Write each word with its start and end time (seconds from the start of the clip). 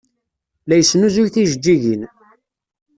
La 0.67 0.75
yesnuzuy 0.77 1.29
tijeǧǧigin. 1.33 2.01